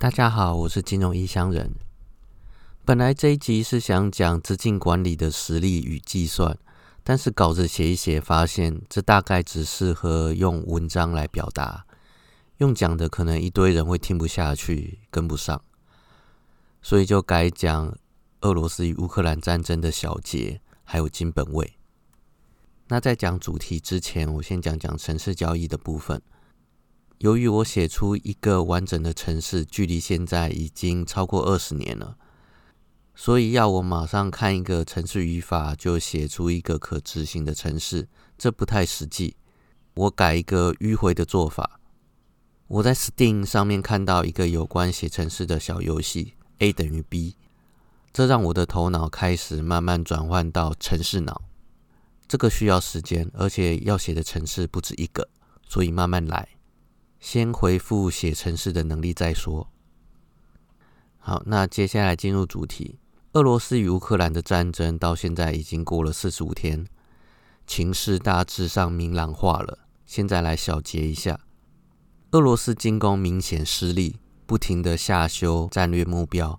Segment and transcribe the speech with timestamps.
[0.00, 1.72] 大家好，我是金融异乡人。
[2.84, 6.56] 本来这一集是想讲资金管理的实例与计算，
[7.02, 11.84] 但是稿子写一写，发现这大概只适合用文章来表达，
[12.58, 15.60] 用讲的可能一堆人会听不下去，跟不上，
[16.80, 17.92] 所以就改讲
[18.42, 21.72] 俄罗斯与乌克兰战争的小节，还有金本位。
[22.86, 26.22] 那在讲主题之前，我先讲讲城市交易的部分。
[27.18, 32.16] 由于我写出一个完整的城市，距离现在已经超过二十年了，
[33.14, 39.34] 所以要我马上看一个城市语法就写出一个可执行的城市，这不太实际。
[39.94, 41.80] 我改一个迂回的做法。
[42.68, 47.34] 我在 Steam 上面看到一个有关写城市的小游戏，A 等于 B，
[48.12, 51.42] 这让我的头脑开始慢慢转换到城市脑。
[52.28, 55.28] 这个需要时间，而且要写的城市不止一个，
[55.66, 56.46] 所以慢慢来。
[57.20, 59.68] 先回复写程式的能力再说。
[61.18, 62.98] 好，那接下来进入主题。
[63.32, 66.86] 俄罗斯与乌克兰的战争到现在已经过了四十五天，
[67.66, 69.80] 情势大致上明朗化了。
[70.06, 71.38] 现在来小结一下：
[72.30, 76.58] 俄罗斯进攻明显失利，不停的下修战略目标，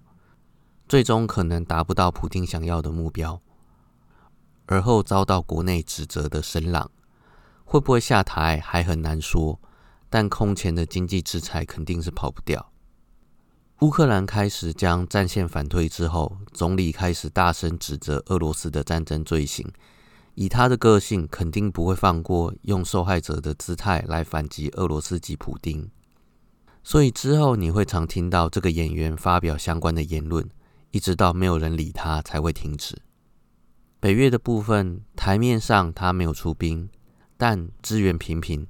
[0.88, 3.42] 最终可能达不到普京想要的目标，
[4.68, 6.92] 而后遭到国内指责的声浪，
[7.66, 9.60] 会不会下台还很难说。
[10.10, 12.72] 但空前的经济制裁肯定是跑不掉。
[13.82, 19.72] 乌克兰开始将战线反推之后，总理开始大声指责俄罗斯的战争罪行。
[20.36, 25.90] 以他的个性，肯定不会放过用受害者的姿态来反击俄罗斯及普丁。
[26.84, 30.50] 所以之后你会常听到这个演员发表相关的言论，
[30.92, 33.02] 一直到没有人理他才会停止。
[34.00, 36.90] 北约的部分，台面上他没有出兵，
[37.38, 38.66] 但支援频频。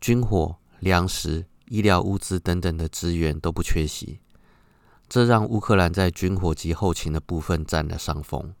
[0.00, 4.20] 军火、粮食、医疗物资等等的资源都不缺席，
[5.08, 8.54] 这让乌克兰在军火及后勤的部分占了上风。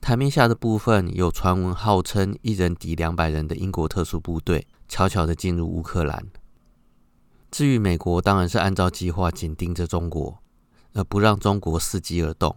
[0.00, 6.26] 台面下的部分有传闻，号称一人敌两百人的英国特殊部队悄悄的进入乌克兰。
[7.50, 10.38] 至于美国，当然是按照计划紧盯着中国，
[10.92, 12.54] 而不让中国伺机而动，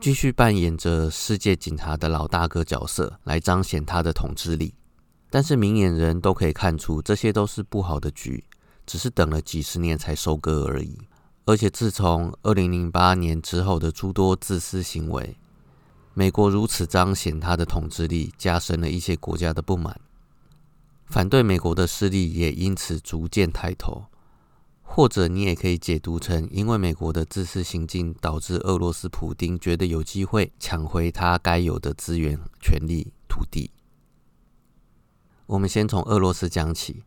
[0.00, 4.74] 继续扮演着世界警察的老大哥角色，来彰显他的统治力。
[5.32, 8.44] 但是明眼人都可以看出，这些都是不好的局，
[8.84, 10.98] 只是等了几十年才收割而已。
[11.46, 15.38] 而且自从二零零八年之后的诸多自私行为，
[16.12, 19.98] 美国如此彰显他的统治力，加深了一些国家的不满，
[21.06, 24.04] 反对美国的势力也因此逐渐抬头。
[24.82, 33.70] 或者你也可以解读成，因为美国的自私行径，导致俄罗斯普丁觉得有机会抢回他该有的资源、权力、土地。
[35.52, 37.02] 我们先从俄罗斯讲起。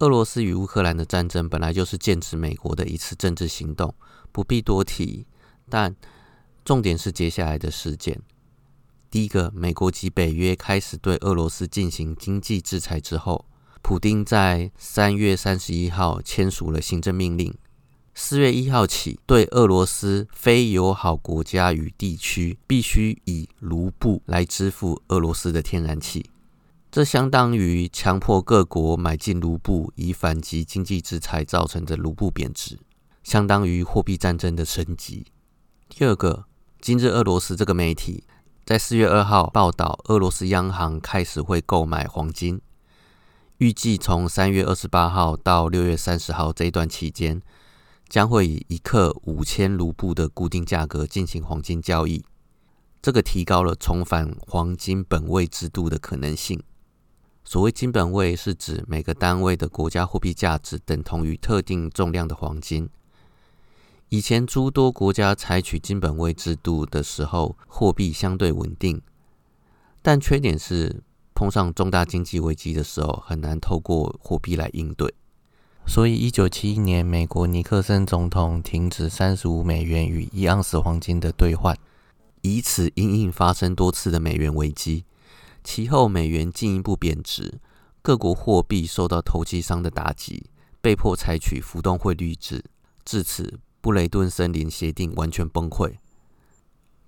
[0.00, 3.94] 俄罗斯与乌克兰的战争本来就是剑指美国的一次政治行动，
[4.32, 5.24] 不必多提。
[5.68, 5.94] 但
[6.64, 8.20] 重点是接下来的事件。
[9.08, 13.46] 第一个，美国及北约开始对俄罗斯进行经济制裁之后，
[13.82, 17.54] 普丁在三月三十一号签署了行政命令，
[18.14, 26.28] 四月一号起，对俄罗斯非友好国家与地区必须以卢布来支付俄罗斯的天然气。
[26.90, 32.80] 这相当于强迫各国买进卢布，以反击经济制裁造成的卢布贬值，
[33.22, 35.26] 相当于货币战争的升级。
[35.88, 36.46] 第二个，
[36.80, 38.24] 今日俄罗斯这个媒体
[38.66, 42.60] 在四月二号报道，俄罗斯央行开始会购买黄金，
[43.58, 47.40] 预计从三月二十八号到六月三十号这一段期间，
[48.08, 52.24] 将会以一克五千卢布的固定价格进行黄金交易，
[53.00, 56.60] 这个提高了重返黄金本位制度的可能性。
[57.44, 62.88] 所谓金本位，是指每个单位的国家货币价值等同于特定重量的黄金。
[64.08, 69.00] 以前诸多国家采取金本位制度的时候，货币相对稳定，
[70.02, 71.02] 但缺点是
[71.34, 75.14] 碰上重大经济危机的时候，很难透过货币来应对。
[75.86, 81.76] 所以，一九七一年，美国尼克森总统停止三十五美元与一盎司黄金的兑换，
[82.42, 85.04] 以此因应发生多次的美元危机。
[85.62, 87.60] 其后，美元进一步贬值，
[88.02, 92.64] 各国货币受到投机商的打击，被迫采取浮动汇率制。
[93.04, 95.94] 至此，布雷顿森林协定完全崩溃。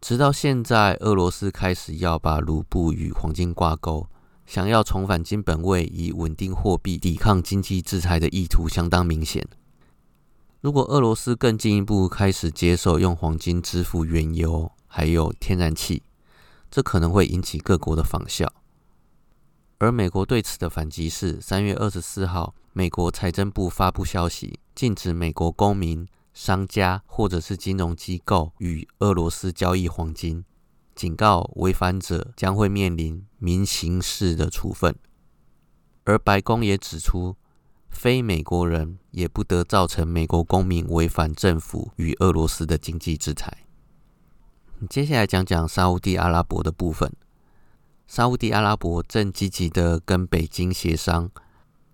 [0.01, 4.07] 直到现在，俄罗斯开始要把卢布与黄金挂钩，
[4.47, 9.47] 想要重返金本位，以稳定货币、抵抗经济制裁的意图相当明显。
[10.61, 16.03] 如果俄罗斯更进一步开始接受用黄金支付原油，还有天然气，
[16.73, 18.51] 这可能会引起各国的仿效，
[19.77, 30.47] 而美国对此的反击是：三月二十四号，美国财政部发布消息，禁止美国公民、商家或者是金融机构与俄罗斯交易黄金，
[30.95, 34.97] 警告违反者将会面临民刑事的处分。
[36.05, 37.37] 而白宫也指出，
[37.91, 43.67] 非美国人也不得造成美国公民违反政府与俄罗斯的经济制裁。
[44.91, 47.13] 接下来讲讲沙地阿拉伯的部分。
[48.09, 51.31] 沙地阿拉伯正积极的跟北京协商，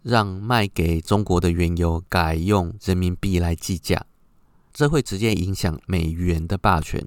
[0.02, 4.06] 让卖给中国的原油改用人民币来计价，
[4.73, 7.06] 这会直接影响美元的霸权。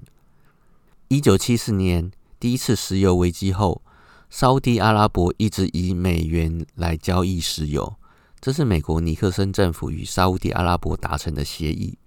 [1.08, 3.82] 一九七四年第一次石油危机后，
[4.30, 7.96] 沙地阿拉伯一直以美元来交易石油，
[8.40, 11.98] 这是美国尼克森政府与沙地阿拉伯达成的协议，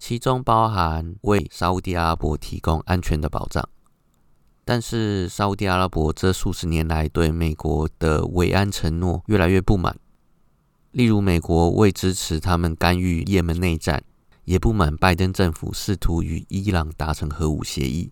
[0.00, 3.68] 其中包含为沙地阿拉伯提供安全的保障。
[4.64, 9.98] 但是，沙地阿拉伯这数十年来对美国的维安承诺越来越不满。
[10.92, 14.02] 例如，美国未支持他们干预也门内战，
[14.44, 18.10] 也不满拜登政府试图与伊朗达成核武协议。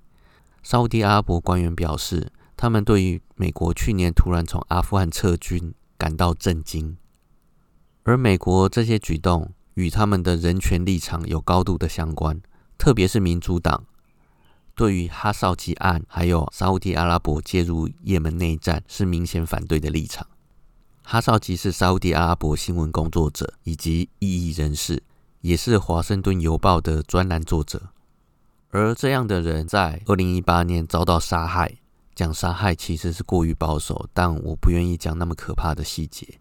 [0.62, 6.99] 沙地阿拉伯官员表示，他们对于美国去年突然从阿富汗撤军感到震惊。
[8.02, 12.42] 而美国这些举动与他们的人权立场有高度的相关，
[12.76, 13.84] 特别是民主党。
[14.75, 20.26] 对于哈绍吉案，还有沙地阿拉伯介入也门内战，是明显反对的立场。
[21.04, 25.00] 哈绍吉是沙地阿拉伯新闻工作者以及异议人士，
[25.42, 27.90] 也是《华盛顿邮报》的专栏作者。
[28.70, 31.76] 而这样的人在二零一八年遭到杀害，
[32.16, 36.40] 讲杀害其实是过于保守，但我不愿意讲那么可怕的细节。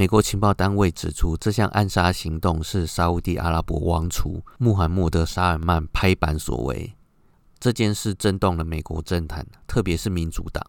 [0.00, 6.94] 美国情报单位指出，这项暗杀行动是沙地阿拉伯王储穆罕默德·沙尔曼拍板所为。
[7.58, 10.66] 这件事震动了美国政坛，特别是民主党，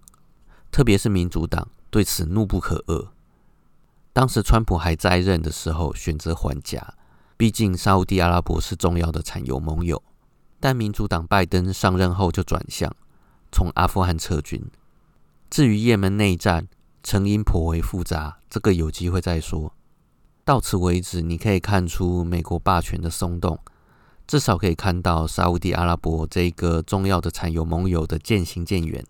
[0.70, 3.08] 特别是民主党对此怒不可遏。
[4.12, 6.96] 当时川普还在任的时候，选择还价，
[7.38, 10.04] 毕竟沙地阿拉伯是重要的产油盟友。
[10.60, 12.94] 但民主党拜登上任后就转向，
[13.50, 14.62] 从阿富汗撤军。
[15.50, 16.68] 至于也门内战，
[17.04, 19.74] 成因颇为复杂，这个有机会再说。
[20.44, 23.60] 到此为止，你可以看出美国霸权的松动。
[24.28, 29.06] 至少可以看到沙地阿拉伯这个重要的产油盟友的渐行渐远，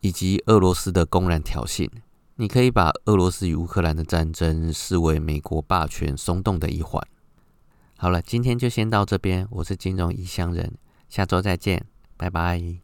[0.00, 1.90] 以及俄罗斯的公然挑衅。
[2.36, 7.04] 你可以把俄罗斯与乌克兰的战争视为美国霸权松动的一环。
[7.96, 9.48] 好了，今天就先到这边。
[9.50, 10.74] 我是金融异乡人，
[11.08, 11.84] 下周再见，
[12.16, 12.83] 拜拜。